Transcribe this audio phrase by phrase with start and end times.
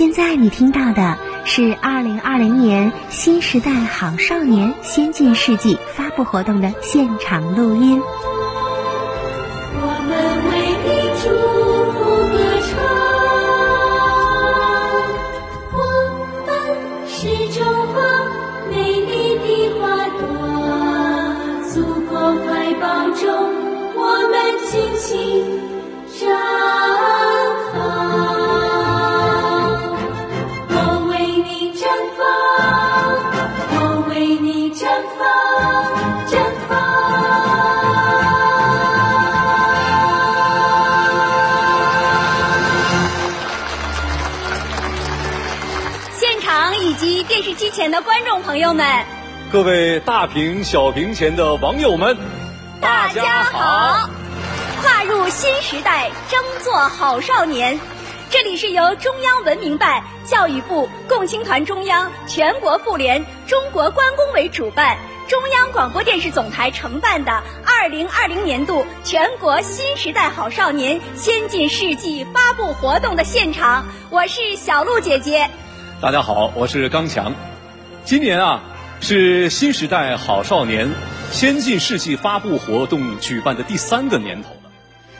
[0.00, 8.00] 现在你听到的是2020年新时代好少年先进事迹发布活动的现场录音。
[9.74, 10.16] 我们
[10.48, 10.88] 为你
[11.20, 11.28] 祝
[11.92, 11.98] 福
[12.32, 12.34] 歌
[12.70, 12.80] 唱，
[15.74, 15.78] 我
[16.46, 16.48] 们
[17.06, 17.18] 是
[17.52, 18.00] 中华
[18.70, 18.72] 美
[19.04, 19.84] 丽的花
[20.16, 20.24] 朵，
[21.68, 22.48] 祖国怀
[22.80, 23.28] 抱中，
[23.94, 24.32] 我们
[24.70, 25.49] 尽情。
[47.30, 48.84] 电视机前的观众朋友们，
[49.52, 52.18] 各位大屏、小屏前的网友们，
[52.80, 54.10] 大家好！
[54.82, 57.78] 跨入新时代，争做好少年。
[58.30, 75.48] 这里是由中央文明办、教育部、共青团中央、全国妇联、中国关工委主办，中央广播电视总台承办的二零二零年度全国新时代好少年先进事迹发布活动的现场，我是小鹿姐姐。
[76.00, 77.34] 大家好，我是刚强。
[78.06, 78.62] 今年啊，
[79.02, 80.88] 是新时代好少年
[81.30, 84.70] 先进事迹发布活动举办的第三个年头了。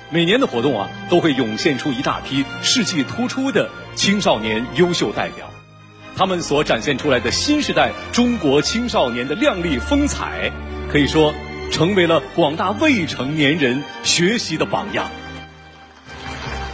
[0.08, 5.50] 每年的活动啊，都会涌现出一大批事迹突出的青少年优秀代表，
[6.16, 10.50] 他们所展现出来的新时代中国青少年的亮丽风采，
[10.90, 11.34] 可以说
[11.70, 15.10] 成为了广大未成年人学习的榜样。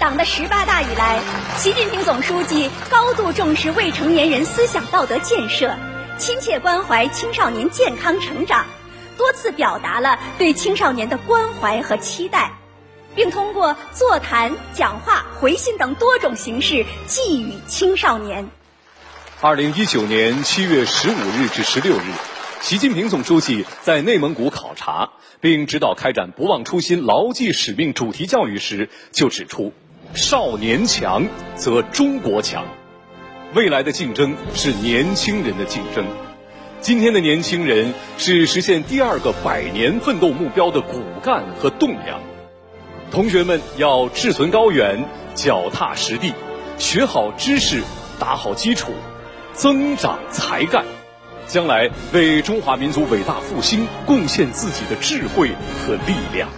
[0.07, 1.21] 党的十八大以来，
[1.57, 5.75] 习近平总书记高度重视未成年人思想道德建设，
[6.17, 8.67] 亲切关怀青少年健康成长，
[9.19, 12.53] 多次表达了对青少年的关怀和期待，
[13.17, 18.49] 并通过座谈、讲话、回信等多种形式寄予青少年。
[19.41, 22.03] 二零一九年七月十五日至十六日，
[22.61, 29.73] 习近平总书记在内蒙古考察并指导开展“不忘初心、牢记使命”主题教育时，就指出
[30.15, 32.65] ：“少年强则中国强，
[33.55, 36.07] 未来的竞争是年轻人的竞争。
[36.81, 42.21] 今天的年轻人是实现第二个百年奋斗目标的骨干和栋梁。
[43.11, 46.33] 同学们要志存高远，脚踏实地，
[46.79, 47.83] 学好知识，
[48.19, 48.93] 打好基础。”
[49.57, 50.85] 增长才干，
[51.47, 56.51] 将来为中华民族伟大复兴贡献自己的智慧和力量。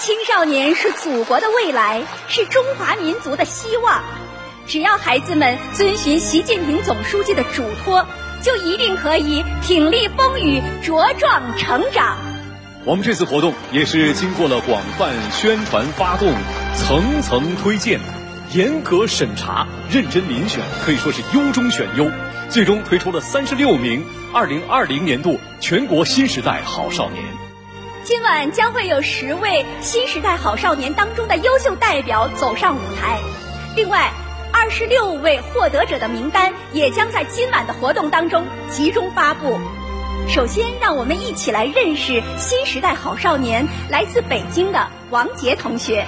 [0.00, 4.02] 青少年是祖国的未来，是中华民族的希望。
[4.66, 8.06] 只要孩子们遵循习近平总书记的嘱托，
[8.40, 12.16] 就一定可以挺立风雨，茁壮成长。
[12.86, 16.32] 我们这次活动也是经过了广泛宣传发动、
[16.74, 18.00] 层层推荐。
[18.54, 22.10] 严格审查、认真遴选，可以说是优中选优，
[22.48, 27.49] 最终推出了三十六名二零二零年度全国新时代好少年。
[28.02, 33.18] 今晚将会有十位新时代好少年当中的优秀代表走上舞台，
[33.76, 34.10] 另外
[34.52, 39.58] 二十六位获得者的名单也将在今晚的活动当中集中发布。
[40.28, 46.06] 首先，让我们一起来认识新时代好少年，来自北京的王杰同学。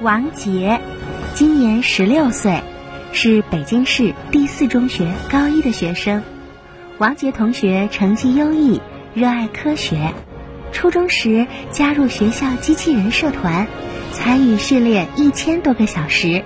[0.00, 0.80] 王杰，
[1.34, 2.60] 今年十六岁，
[3.12, 6.22] 是北京市第四中学高一的学生。
[6.98, 8.80] 王杰同学成绩优异，
[9.14, 10.12] 热爱科学。
[10.72, 13.68] 初中时加入学校机器人社团，
[14.12, 16.42] 参与训练一千多个小时，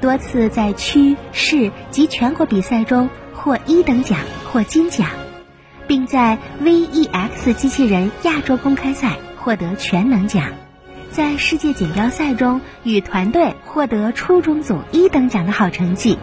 [0.00, 4.18] 多次在区、市及全国比赛中获一等奖
[4.50, 5.10] 或金奖，
[5.86, 10.52] 并在 VEX 机器人亚洲公开赛获得全能奖。
[11.10, 16.16] 在世界锦标赛中，与团队获得初中组一等奖的好成绩。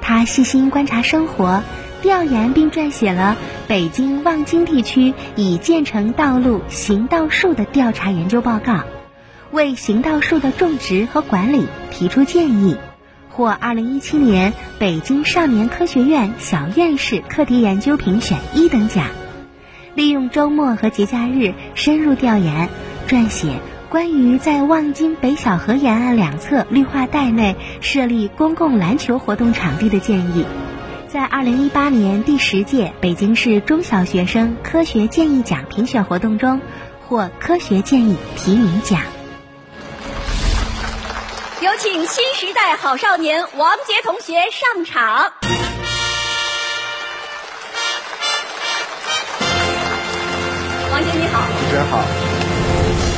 [0.00, 1.62] 他细心观察生活，
[2.06, 3.36] 调研并撰写了
[3.66, 8.84] 北京望京地区已建成道路行道树的调查研究报告，
[9.50, 12.76] 为行道树的种植和管理提出建议，
[13.28, 19.08] 获2017年北京少年科学院小院士课题研究评选一等奖。
[19.96, 22.68] 利用周末和节假日深入调研，
[23.08, 23.58] 撰写。
[23.88, 30.44] 关于在望京北小河沿岸两侧绿化带内设立公共篮球活动场地的建议，
[31.08, 36.60] 在二零一八年第十届北京市中小学生科学建议奖评选活动中
[37.06, 39.00] 获科学建议提名奖。
[41.60, 45.32] 有请新时代好少年王杰同学上场。
[50.90, 52.25] 王杰你好，主持人好。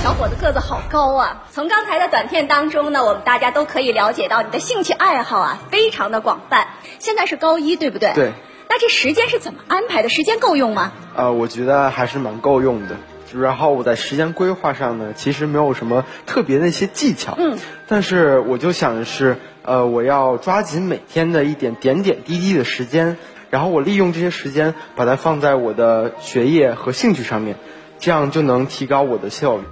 [0.08, 1.44] 小伙子个子好高啊！
[1.50, 6.68] 从刚才的短片当中呢，我们大家都可以了解到你的兴趣爱好啊，非常的广泛。
[6.98, 8.14] 现在是高一，对不对？
[8.14, 8.32] 对。
[8.70, 10.08] 那这时间是怎么安排的？
[10.08, 10.92] 时间够用吗？
[11.14, 12.96] 呃，我觉得还是蛮够用的。
[13.34, 17.34] 然后我在时间规划上呢，其实没有什么特别的一些技巧。
[17.36, 17.58] 嗯。
[17.86, 23.18] 但是我就想的是，呃，我要抓紧每天的一点点点滴滴的时间，
[23.50, 27.56] 然后我利用这些时间，把它放在我的学业和兴趣上面，
[27.98, 29.64] 这样就能提高我的效率。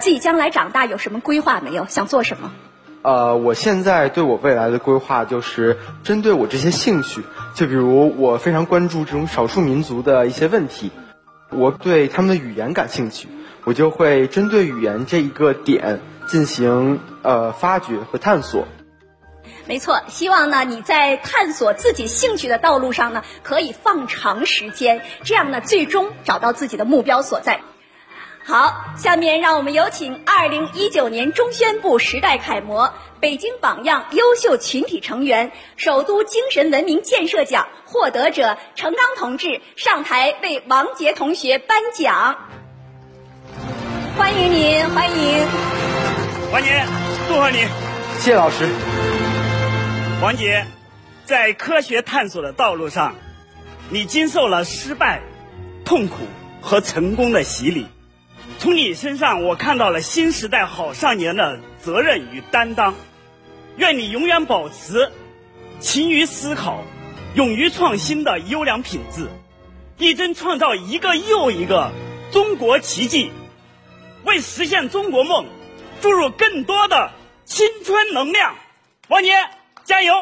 [0.00, 1.86] 自己将来长大有什么规划没有？
[1.86, 2.52] 想做什么？
[3.02, 7.22] 呃，我现在对我未来的规划就是针对我这些兴趣，
[7.54, 10.90] 就比如我非常关注这种少数民族的一些问题，
[11.50, 13.28] 我对他们的语言感兴趣，
[13.64, 18.66] 我就会针对语言这一个点进行呃发掘和探索。
[19.66, 27.60] 没错，希望呢你在探索自己兴趣的道路上呢可以放长时间，这样呢最终找到自己的目标所在。
[28.48, 32.90] 好，下面让我们有请二零一九年中宣部时代楷模、
[33.20, 42.38] 北京榜样优秀群体成员、首都精神文明建设奖获得者程刚同志上台为王杰同学颁奖。
[44.16, 45.46] 欢迎您，欢迎，
[46.50, 46.86] 王杰，
[47.28, 47.58] 祝贺你！
[48.18, 48.66] 谢谢老师。
[50.22, 50.64] 王杰，
[51.26, 53.14] 在科学探索的道路上，
[53.90, 55.20] 你经受了失败、
[55.84, 56.26] 痛苦
[56.62, 57.86] 和成功的洗礼。
[58.58, 62.94] 从你身上，我看到了新时代好少年的责任与担当。
[63.76, 65.12] 愿你永远保持
[65.78, 66.82] 勤于思考、
[67.34, 69.28] 勇于创新的优良品质，
[69.96, 71.92] 力争创造一个又一个
[72.32, 73.30] 中国奇迹，
[74.24, 75.46] 为实现中国梦
[76.00, 77.12] 注入更多的
[77.44, 78.56] 青春能量。
[79.06, 79.30] 王杰，
[79.84, 80.12] 加油！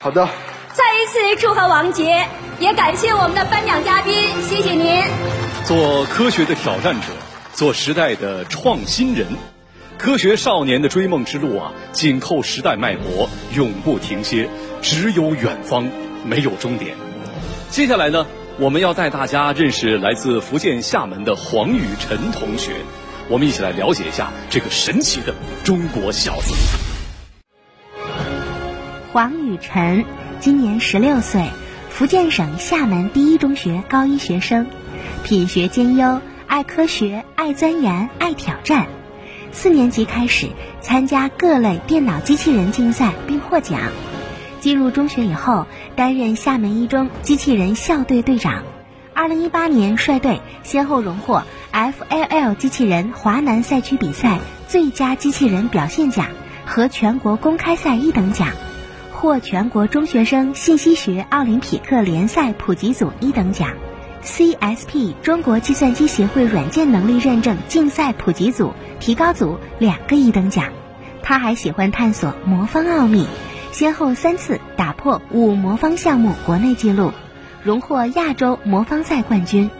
[0.00, 0.26] 好的。
[0.72, 2.26] 再一次祝贺王杰，
[2.60, 4.14] 也感谢我们的颁奖嘉宾，
[4.48, 5.02] 谢谢您。
[5.66, 7.08] 做科学的挑战者。
[7.58, 9.26] 做时代的创新人，
[9.98, 14.48] 科学少年的追梦之路啊，紧扣时代脉搏，永不停歇，
[14.80, 15.88] 只有远方，
[16.24, 16.94] 没有终点。
[17.68, 18.24] 接下来呢，
[18.60, 22.76] 我们要带大家认识来自福建厦门的黄雨晨同学，
[23.28, 25.34] 我们一起来了解一下这个神奇的
[25.64, 26.54] 中国小子。
[29.12, 30.04] 黄雨晨
[30.38, 31.48] 今年十六岁，
[31.90, 34.68] 福建省厦门第一中学高一学生，
[35.24, 36.20] 品学兼优。
[36.48, 38.86] 爱科学，爱钻研，爱挑战。
[39.52, 40.48] 四年级开始
[40.80, 43.78] 参加各类电脑机器人竞赛，并获奖。
[44.58, 48.64] 进入中学以后，担任厦门一中机器人校队队长。
[49.12, 51.42] 二零一八年率队先后荣获
[51.72, 56.28] FLL 机器人华南赛区比赛最佳机器人表现奖
[56.64, 58.48] 和全国公开赛一等奖，
[59.12, 63.72] 获全国中学生信息学奥林匹克联赛普及组一等奖。
[64.28, 70.66] CSP 中国计算机协会软件能力认证竞赛普及组、提高组两个一等奖。
[71.22, 73.26] 他还喜欢探索魔方奥秘，
[73.72, 77.12] 先后三次打破五魔方项目国内纪录，
[77.64, 79.70] 荣获亚洲魔方赛冠军。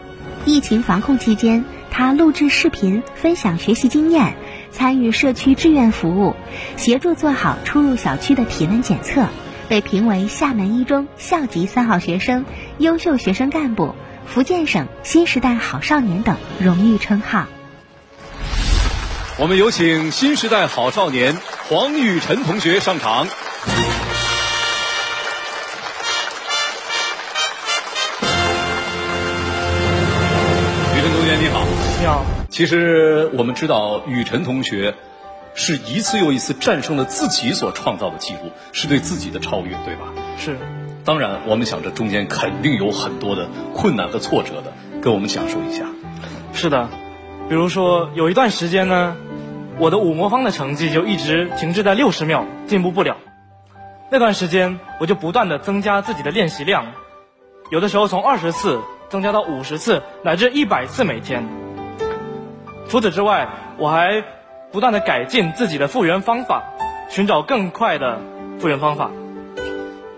[0.45, 4.33] 疫情防控期间，他录制视频分享学习经验，
[4.71, 6.35] 参与社区志愿服务，
[6.75, 9.27] 协助做好出入小区的体温检测，
[9.69, 12.45] 被评为厦门一中校级三好学生、
[12.79, 13.93] 优秀学生干部。
[14.29, 17.47] 福建省新时代好少年等荣誉称号。
[19.39, 21.35] 我们有请新时代好少年
[21.67, 23.25] 黄雨辰同学上场。
[23.25, 23.29] 雨
[31.01, 31.65] 辰同学你好，
[31.99, 32.23] 你好。
[32.51, 34.93] 其实我们知道，雨辰同学
[35.55, 40.13] 是一次又一次战胜了自己所创造的记录，是对自己的超越，对吧？
[40.37, 40.55] 是。
[41.05, 45.85] 当然，我们想这中间肯定有很多的困难和挫折的，跟我们讲述一下。
[46.53, 46.87] 是的，
[47.47, 49.15] 比如说有一段时间呢，
[49.79, 53.17] 我的五魔方的成绩就一直停滞在六十秒，进步不了。
[54.11, 56.85] 那段时间我就不断的增加自己的练习量，
[57.71, 61.47] 有的时候从二十次增加到五十次，乃至一百次每天。
[62.87, 64.23] 除此之外，我还
[64.71, 66.63] 不断的改进自己的复原方法，
[67.07, 68.19] 寻找更快的
[68.59, 69.11] 复原方法。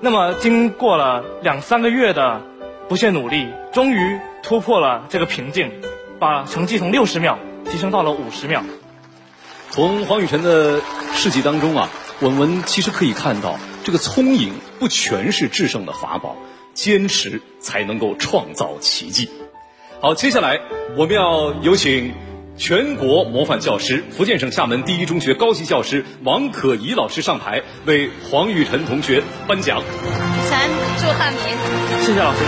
[0.03, 2.41] 那么，经过了两三个月的
[2.89, 5.71] 不懈努力，终于突破了这个瓶颈，
[6.19, 8.63] 把成绩从六十秒提升到了五十秒。
[9.69, 10.81] 从黄雨晨的
[11.13, 11.87] 事迹当中啊，
[12.19, 16.35] 我们其实可以看到，这个聪颖不全是制胜的法宝，
[16.73, 19.29] 坚持才能够创造奇迹。
[20.01, 20.59] 好，接下来
[20.97, 22.11] 我们要有请。
[22.61, 29.81] 全国模范教师、福建省厦门第一中学高级教师王可怡老师上台为黄雨晨同学颁奖。
[29.81, 29.83] 雨
[30.47, 32.05] 晨，祝贺您！
[32.05, 32.13] 谢。
[32.13, 32.39] 谢老师。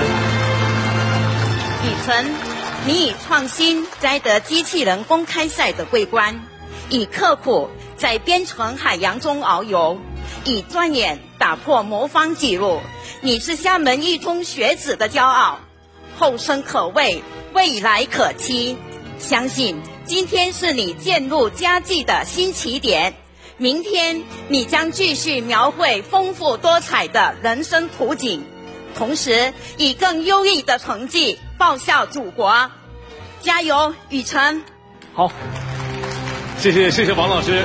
[1.84, 2.30] 雨晨，
[2.86, 6.40] 你以创新摘得机器人公开赛的桂冠，
[6.92, 9.98] 以刻苦在编程海洋中遨游，
[10.46, 12.82] 以钻研打破魔方纪录。
[13.22, 15.58] 你是厦门一中学子的骄傲，
[16.20, 18.78] 后生可畏，未来可期。
[19.20, 23.14] 相信今天是你渐入佳绩的新起点，
[23.58, 28.44] 明天你将继续描绘丰富多彩的人生图景，
[28.98, 32.70] 同时以更优异的成绩报效祖国。
[33.40, 34.64] 加油，雨辰！
[35.14, 35.32] 好，
[36.60, 37.64] 谢谢谢谢王老师，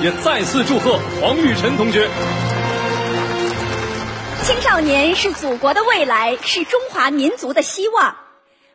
[0.00, 2.08] 也再次祝贺黄雨辰同学。
[4.44, 8.16] 青少年是祖国的未来，是中华民族的希望。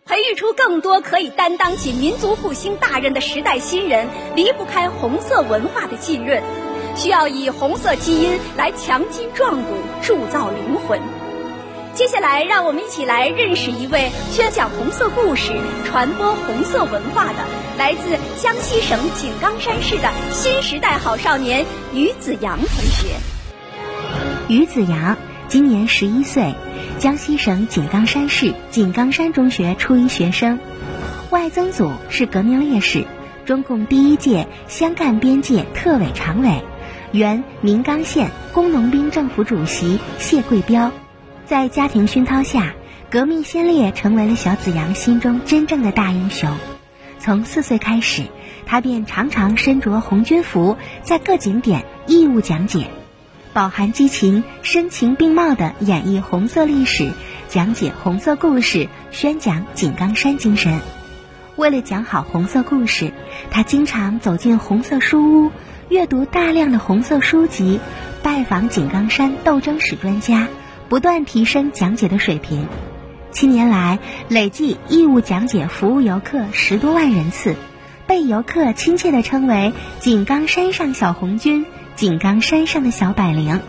[0.07, 6.43] 培育出更多可以担当起民族复兴大任的时代新人，离不开红色文化的浸润，
[6.95, 11.01] 需要以红色基因来强筋壮骨，铸造灵魂。
[11.95, 15.53] 接下来，让我们一起来认识一位宣讲红色故事、
[15.85, 17.39] 传播红色文化的，
[17.79, 23.07] 来自江西省井冈山市的新时代好少年于子阳同学。
[24.49, 26.53] 于子阳今年十一岁。
[27.05, 30.57] 江西省井冈山市井冈山中学初一学生，
[31.29, 33.05] 外曾祖是革命烈士，
[33.45, 36.63] 中共第一届湘赣边界特委常委，
[37.11, 40.91] 原宁冈县工农兵政府主席谢贵彪。
[41.45, 42.73] 在家庭熏陶下，
[43.11, 46.49] 革命先烈成为了小子阳心中真正的大英雄。
[47.19, 48.23] 从四岁开始，
[48.65, 52.87] 他便常常身着红军服，在各景点义务讲解。
[53.55, 57.13] 饱含激情、声情并茂地演绎红色历史，
[57.47, 60.81] 讲解红色故事，宣讲井冈山精神。
[61.55, 63.13] 为了讲好红色故事，
[63.51, 65.51] 他经常走进红色书屋，
[65.87, 67.79] 阅读大量的红色书籍，
[68.21, 70.49] 拜访井冈山斗争史专家，
[70.89, 72.67] 不断提升讲解的水平。
[73.31, 77.55] 七年来，累计义务讲解服务游客十多万人次，
[78.05, 79.71] 被游客亲切地称为
[80.01, 81.65] “井冈山上小红军”。
[81.95, 83.61] 井冈山上的小百灵，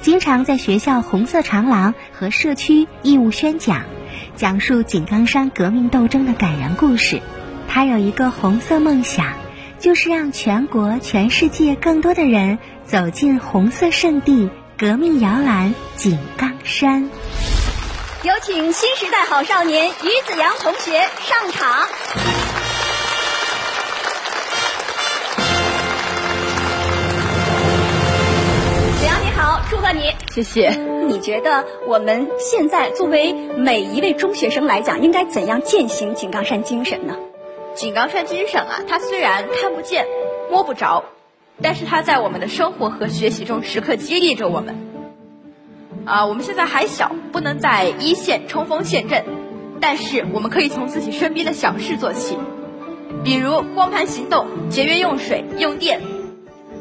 [0.00, 3.84] 经常在学校红色长廊和社区义务宣讲，
[4.34, 7.20] 讲述井冈山革命斗争的感人故事。
[7.68, 9.34] 他有一个红色梦想，
[9.78, 14.48] 就是让全国、全世界更多的人走进红色圣地——
[14.78, 17.10] 革命摇篮井冈山。
[18.22, 22.39] 有请新时代好少年于子阳同学上场。
[29.90, 30.70] 贺你，谢谢。
[31.08, 37.16] 你觉得我们现在作为每一位中学生来讲，应该怎样践行井冈山精神呢？
[37.74, 40.06] 井冈山精神啊，它虽然看不见、
[40.48, 41.02] 摸不着，
[41.60, 44.78] 但是它在我们的生活和学习中时刻激励着我们。
[46.04, 49.24] 啊，我们现在还小，不能在一线冲锋陷阵，
[49.80, 52.38] 但是我们可以从自己身边的小事做起，
[53.24, 56.00] 比如光盘行动、节约用水、用电。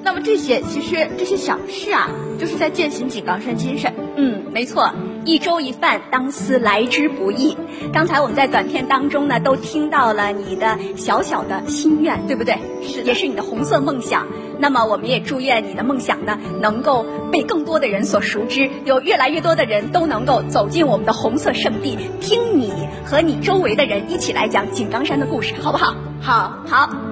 [0.03, 3.93] 那么这些其实这些小事啊，就是在践行井冈山精神。
[4.15, 4.91] 嗯，没错，
[5.25, 7.55] 一粥一饭，当思来之不易。
[7.93, 12.57] 刚才我们在短片当中呢，都听到了你的小小的心愿，对不对？
[12.81, 14.27] 是，也是你的红色梦想。
[14.57, 22.73] 那么我们也祝愿你的梦想呢，能够被更多的人所熟知，有越来越多的人都能够走进我们的红色圣地，听你
[23.05, 25.95] 和你周围的人一起来讲井冈山的故事，好不好？
[26.21, 27.08] 好，好。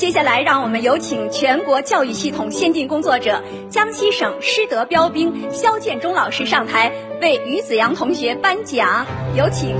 [0.00, 6.90] 接下来，让我们有请全国教育系统先进工作者、江西省师德标兵肖建忠老师上台
[7.20, 9.04] 为于子阳同学颁奖。
[9.36, 9.76] 有请，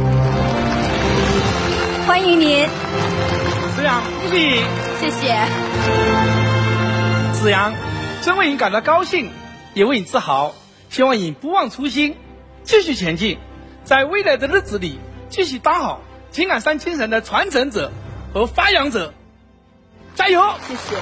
[2.07, 2.67] 欢迎您。
[3.75, 4.61] 子阳，恭喜！
[5.01, 5.39] 谢谢。
[7.41, 7.73] 子阳，
[8.21, 9.31] 真为你感到高兴，
[9.73, 10.55] 也为你自豪。
[10.91, 12.15] 希望你不忘初心，
[12.63, 13.39] 继续前进，
[13.85, 14.99] 在未来的日子里，
[15.31, 17.91] 继续当好井冈山精神的传承者
[18.35, 19.15] 和发扬者。
[20.21, 20.43] 加油！
[20.69, 21.01] 谢谢。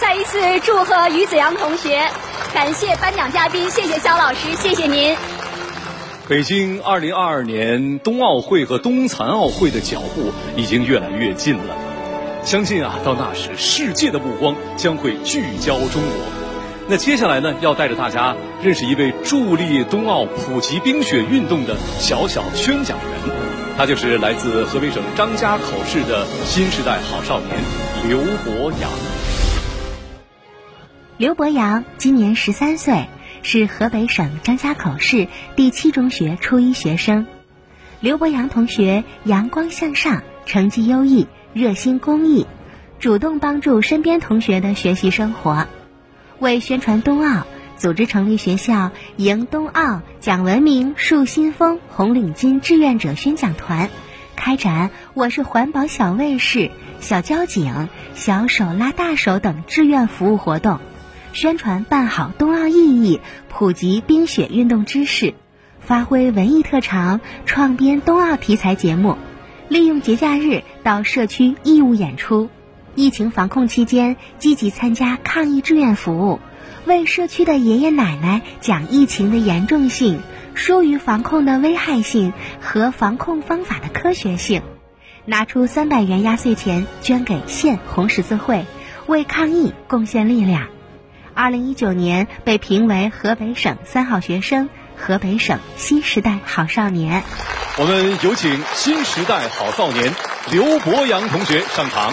[0.00, 2.08] 再一次祝贺于子阳同学，
[2.54, 5.14] 感谢颁奖嘉宾，谢谢肖老师，谢谢您。
[6.26, 11.76] 北京二零二二年冬奥会和冬残奥会的脚步已经越来越近了，
[12.42, 16.24] 相信啊，到那时世界的目光将会聚焦中国。
[16.88, 23.61] 那接下来呢，要带着大家认识一位助力冬奥普及冰雪运动的小小宣讲人。
[23.76, 27.50] 他就是来自河北省张家口市的新时代好少年
[28.06, 28.90] 刘博洋。
[31.16, 33.06] 刘博洋今年十三岁，
[33.42, 37.26] 是河北省张家口市第七中学初一学生。
[38.00, 42.46] 刘博洋同学阳光向上，成绩优异，热心公益，
[42.98, 45.66] 主动帮助身边同学的学习生活，
[46.38, 47.46] 为宣传冬奥。
[47.82, 53.90] 组织成立学校迎冬奥、讲文明、树新风红领巾志愿者宣讲团，
[54.36, 56.70] 开展“我是环保小卫士
[57.02, 60.78] ”“小交警”“小手拉大手”等志愿服务活动，
[61.32, 65.34] 宣传办好冬奥意义，普及冰雪运动知识，
[65.80, 69.16] 发挥文艺特长，创编冬奥题材节目，
[69.66, 72.48] 利用节假日到社区义务演出。
[72.94, 76.38] 疫情防控期间，积极参加抗疫志愿服务，
[76.84, 80.20] 为社区的爷爷奶奶讲疫情的严重性、
[80.54, 84.62] 疏于防控的危害性和防控方法的科学性，
[85.24, 88.66] 拿出三百元压岁钱捐给县红十字会，
[89.06, 90.68] 为抗疫贡献力量。
[91.34, 97.22] 二零一九年被评为河北省三好学生、河北省新时代好少年。
[97.78, 100.12] 我们有请新时代好少年
[100.50, 102.12] 刘博洋同学上场。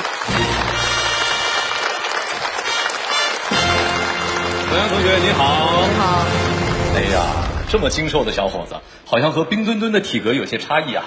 [5.10, 5.88] 学，你好。
[5.88, 6.24] 你好。
[6.96, 7.25] 哎呀，
[7.68, 8.75] 这么精瘦的小伙子，
[9.06, 11.06] 好像和冰墩墩的体格有些差异啊。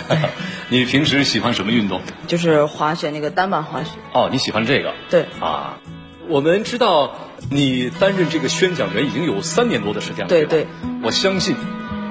[0.70, 2.00] 你平时喜欢什么运动？
[2.26, 3.90] 就是滑雪，那个单板滑雪。
[4.14, 4.94] 哦，你喜欢这个？
[5.10, 5.26] 对。
[5.40, 5.80] 啊，
[6.28, 7.14] 我们知道
[7.50, 10.28] 你担任这个宣讲员已经有三年多的时间了。
[10.30, 10.66] 对对。
[11.02, 11.56] 我相信，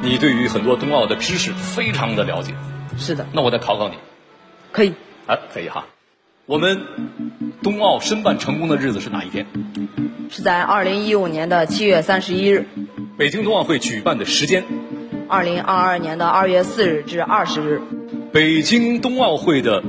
[0.03, 2.53] 你对于很多冬奥的知识非常的了解。
[2.99, 3.25] 是的。
[3.33, 3.95] 那我再考考你。
[4.71, 4.93] 可以。
[5.25, 5.85] 啊，可以哈。
[6.45, 6.85] 我们
[7.61, 9.45] 冬奥申办成功的日子是哪一天？
[10.29, 12.67] 是在二零一五年的七月三十一日。
[13.17, 14.63] 北京冬奥会举办的时间？
[15.27, 17.81] 二零二二年的二月四日至二十日。
[18.31, 19.81] 北京冬奥会的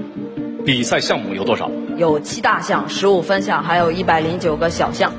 [0.64, 1.70] 比赛项目有多少？
[1.96, 5.12] 有七大项、十五分项，还有一百零九个小项。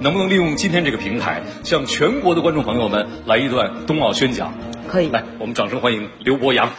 [0.00, 4.52] 能不能利用今天这个平台，向全国的观众朋友们来一段冬奥宣讲？
[4.88, 5.08] 可以。
[5.10, 6.70] 来，我们掌声欢迎刘博洋。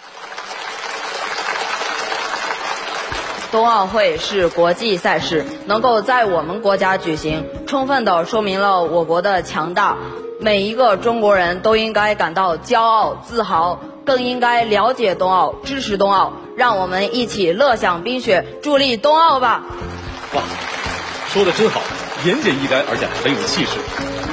[3.53, 9.95] 冬奥会是国际赛事，能够在我们国家举行，充分的说明了我国的强大。
[10.39, 16.33] 每一个中国人都应该感到骄傲、自豪，更应该了解冬奥、支持冬奥。
[16.55, 19.63] 让我们一起乐享冰雪，助力冬奥吧！
[20.33, 20.41] 哇，
[21.27, 21.79] 说的真好，
[22.25, 23.77] 言简意赅，而且很有气势。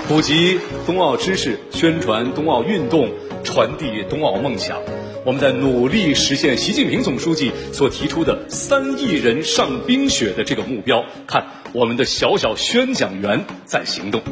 [0.09, 3.11] 普及冬奥知识，宣传冬奥运动，
[3.45, 4.79] 传递冬奥梦想。
[5.23, 11.05] 我们在努力实现习近平总书记所提出的三亿人上冰雪的这个目标。
[11.27, 14.23] 看，我们的小小宣讲员在行动。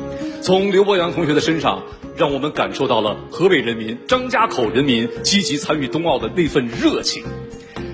[0.41, 1.83] 从刘博洋同学的身上，
[2.17, 7.23] 让我们感受到了河北人民、张家口人民积极参与冬奥的那份热情。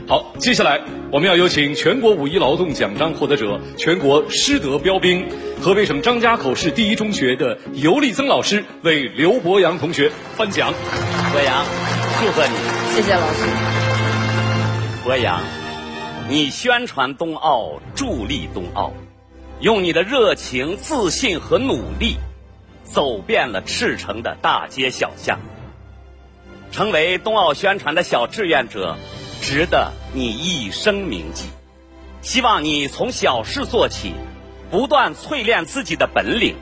[0.07, 0.81] 好，接下来
[1.11, 5.27] 我们要有请全国五一劳动奖章获得者、全国师德标兵、
[5.61, 10.73] 河北省张家口市第一中学的尤立增老师为刘博洋同学颁奖。
[11.33, 11.65] 博洋，
[12.21, 12.74] 祝贺你！
[12.95, 13.43] 谢谢老师。
[15.03, 15.41] 博洋，
[16.29, 18.93] 你宣传冬奥，助力冬奥，
[19.59, 22.19] 用你的热情、自信和努力，
[22.85, 25.41] 走遍了赤城的大街小巷，
[26.71, 28.97] 成为冬奥宣传的小志愿者。
[29.43, 31.49] 值得你一生铭记。
[32.23, 34.15] 希望你从小事做起，
[34.71, 36.55] 不断淬炼自己的本领，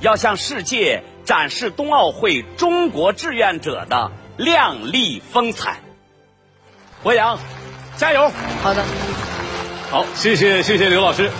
[0.00, 5.80] 要向世界展示冬奥会中国志愿者的亮丽风采。
[7.02, 7.38] 博洋，
[7.96, 8.30] 加油！
[8.62, 8.84] 好的，
[9.90, 11.30] 好，谢谢谢谢刘老师，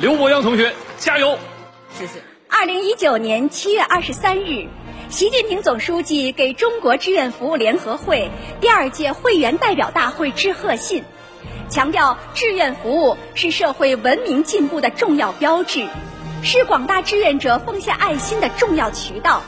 [0.00, 1.38] 刘博洋同学，加油！
[1.98, 2.22] 谢谢。
[2.48, 4.68] 二零一九年七月二十三日。
[5.10, 11.02] 习近平总书记给中国志愿服务联合会第二届会员代表大会致贺信，
[11.70, 15.86] 强调志愿服务是社会文明进步的重要标志，
[16.42, 19.42] 是广大志愿者奉献爱心的重要渠道，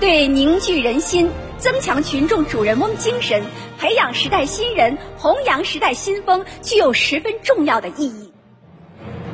[0.00, 3.44] 对凝聚人心、增强群众主人翁精神、
[3.78, 8.32] 培养时代新人、弘扬时代新风具有十分重要的意义。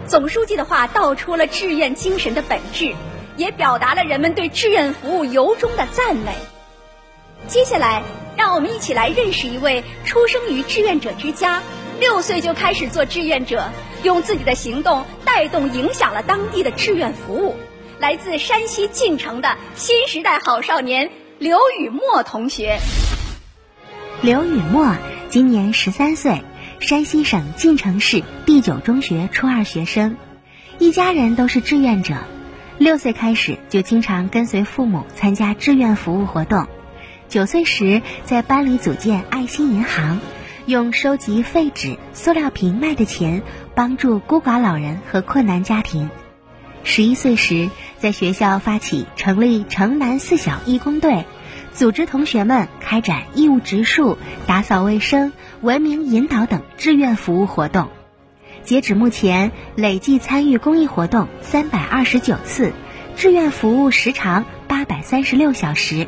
[0.06, 2.94] 总书记的话道出了志愿精神的本质。
[3.36, 6.32] 也表达了人们对志愿服务由衷的赞美。
[7.46, 8.02] 接下来，
[8.34, 11.62] 让我们一起来认识一位出生于志愿者之家、
[12.00, 13.70] 六岁就开始做志愿者，
[14.02, 17.54] 用自己的行动带动影响了当地的志愿服务。
[17.98, 22.78] 来自山西晋城的新时代好少年刘雨墨同学。
[24.22, 24.96] 刘雨墨
[25.28, 26.40] 今年十三岁，
[26.80, 30.16] 山西省晋城市第九中学初二学生，
[30.78, 32.14] 一家人都是志愿者。
[32.78, 36.68] 六岁开始就经常跟随父母参加志愿服务活动，
[37.28, 40.18] 九岁时在班里组建爱心银行，
[40.64, 43.42] 用收集废纸、塑料瓶卖的钱
[43.74, 46.08] 帮助孤寡老人和困难家庭。
[46.86, 47.68] 十一岁时
[47.98, 51.24] 在学校发起成立城南四小义工队，
[51.72, 57.88] 组织同学们开展义务植树、打扫卫生、文明引导等志愿服务活动。
[58.62, 62.72] 截止目前，累计参与公益活动三百二十九次，
[63.16, 66.06] 志愿服务时长八百三十六小时，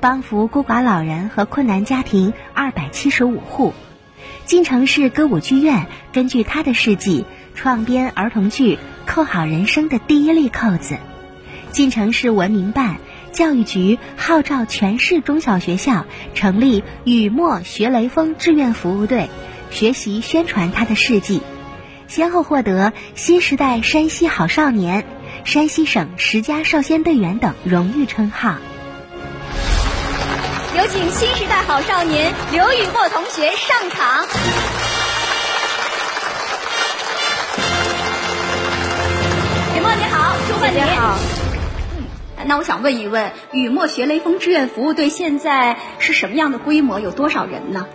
[0.00, 3.74] 帮扶孤寡老人和困难家庭二百七十五户。
[4.46, 7.24] 晋城市歌舞剧院根据他的事迹
[7.56, 10.98] 创编儿童剧《扣好人生》的第一粒扣子。
[11.72, 12.98] 晋城市文明办、
[13.32, 19.28] 教育局号召全市中小学校成立雨墨学雷锋志愿服务队，
[19.72, 21.42] 学习宣传他的事迹，
[22.06, 25.04] 先后获得新时代山西好少年、
[25.44, 28.58] 山西省十佳少先队员等荣誉称号。
[30.76, 34.26] 有请新时代好少年刘雨墨同学上场。
[39.74, 40.78] 雨墨你好，祝贺你！
[40.80, 41.18] 好。
[42.44, 47.00] 那我想问一问，雨墨学雷锋志愿服务队现在是什么样的规模？
[47.00, 47.86] 有多少人呢？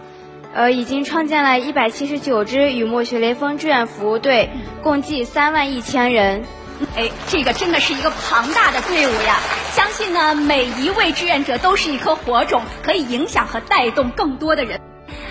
[0.55, 4.49] 呃，已经创建了一百七十九支雨墨学雷锋志愿服务队，
[4.81, 6.43] 共计三万一千人。
[6.95, 9.39] 哎，这个真的是一个庞大的队伍呀！
[9.73, 14.79] 相信呢，每一位志愿者都是一颗火种，可以影响和带动更多的人。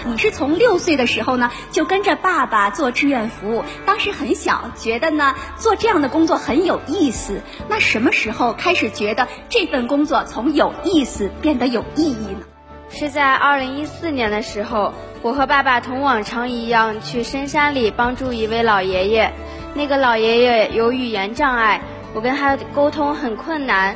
[0.06, 7.42] 你是从六岁的时候呢，就跟着爸爸做志愿服务，当时很小，觉得呢做这样的工作很有意思。
[7.68, 12.40] 那什么时候开始觉得这份工作从有意思变得有意义呢？
[12.88, 19.32] 是在二零一四年的时候，我和爸爸同往常一样去深山里帮助一位老爷爷。
[19.74, 21.80] 那个老爷爷有语言障碍，
[22.12, 23.94] 我跟他沟通很困难。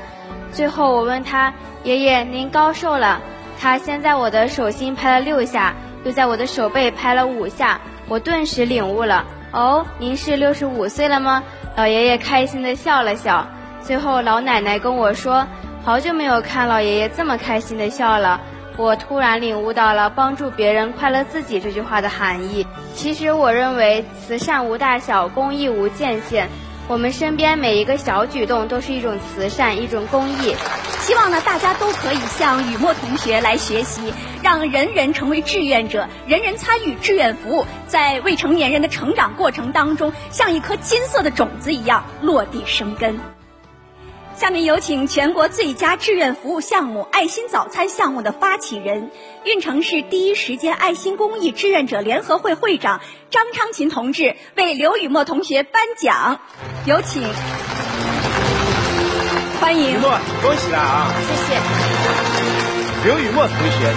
[0.52, 3.20] 最后我问他：“爷爷，您高寿了？”
[3.60, 7.80] 他先在我的手心拍了六下，又在我的手背拍了五下。
[8.08, 11.42] 我顿时领悟了：“哦，您是六十五岁了吗？”
[11.76, 13.46] 老爷爷开心地笑了笑。
[13.80, 15.46] 最后老奶奶跟我说
[15.84, 18.40] ：“好久没有看老爷爷这么开心地笑了。”
[18.76, 22.66] 我突然领悟到了“帮助别人，快乐自己”这句话的含义。
[22.94, 26.48] 其实，我认为慈善无大小，公益无界限。
[26.88, 30.56] 我们身边每一个小举动都是一种慈善，一种公益。
[31.00, 43.18] 希望呢，大家都可以向雨墨同学来学习，让人人成为志愿者，人人参与志愿服务，在未成年人的成长过程当中，像一颗金色的种子一样落地生根。
[44.36, 49.12] 下面有请全国最佳志愿服务项目“爱心早餐”项目的发起人、
[49.44, 56.40] 运城市第一时间爱心公益志愿者联合会会长张昌琴同志为刘雨墨同学颁奖，
[56.84, 57.22] 有请，
[59.60, 59.92] 欢迎。
[59.92, 61.12] 雨墨，恭喜了啊！
[61.28, 61.60] 谢谢。
[63.04, 63.92] 刘雨墨同学，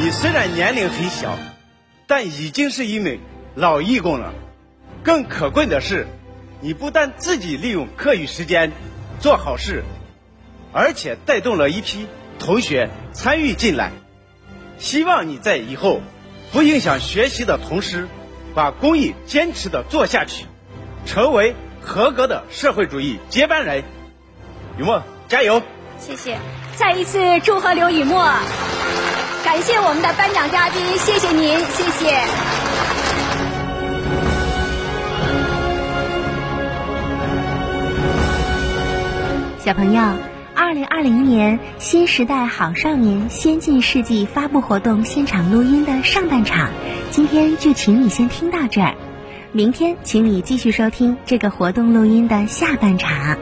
[0.00, 1.38] 你虽然年龄很小，
[2.08, 3.20] 但已经是一名
[3.54, 4.34] 老义工了。
[5.04, 6.08] 更可贵的是，
[6.60, 8.72] 你不但自己利用课余时间。
[9.20, 9.84] 做好事，
[10.72, 12.06] 而且带动了一批
[12.38, 13.92] 同学参与进来。
[14.78, 16.00] 希望你在以后
[16.52, 18.08] 不影响学习的同时，
[18.54, 20.46] 把公益坚持的做下去，
[21.06, 23.82] 成为合格的社会主义接班人。
[24.78, 25.62] 雨墨，加油！
[25.98, 26.38] 谢谢，
[26.76, 28.24] 再一次祝贺刘雨墨。
[29.44, 32.63] 感谢我们的颁奖嘉宾，谢谢您，谢谢。
[39.64, 40.02] 小朋友，
[40.54, 46.68] 二零二零年新时代好少年先进事迹发布活动现场录音的上半场，
[47.10, 48.94] 今天就请你先听到这儿，
[49.52, 53.38] 明天请你继续收听这个活动录音的下半场。